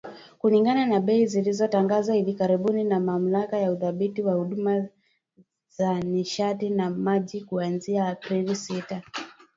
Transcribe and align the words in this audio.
Kulingana 0.37 0.85
na 0.85 0.99
bei 0.99 1.25
zilizotangazwa 1.27 2.15
hivi 2.15 2.33
karibuni 2.33 2.83
na 2.83 2.99
Mamlaka 2.99 3.57
ya 3.57 3.71
Udhibiti 3.71 4.21
wa 4.23 4.33
Huduma 4.33 4.87
za 5.77 5.99
Nishati 5.99 6.69
na 6.69 6.89
Maji 6.89 7.41
kuanzia 7.41 8.07
Aprili 8.07 8.55
sita 8.55 9.01